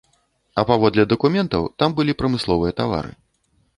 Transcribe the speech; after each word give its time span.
А 0.61 0.63
паводле 0.69 1.03
дакументаў, 1.11 1.67
там 1.83 1.89
былі 1.99 2.17
прамысловыя 2.23 2.77
тавары. 2.81 3.11